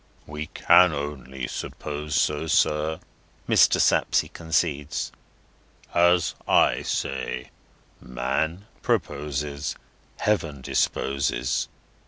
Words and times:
"We 0.25 0.47
can 0.47 0.93
only 0.93 1.45
suppose 1.45 2.15
so, 2.19 2.47
sir," 2.47 2.99
Mr. 3.47 3.79
Sapsea 3.79 4.31
coincides. 4.33 5.11
"As 5.93 6.33
I 6.47 6.81
say, 6.81 7.51
Man 8.01 8.65
proposes, 8.81 9.75
Heaven 10.17 10.61
disposes. 10.61 11.67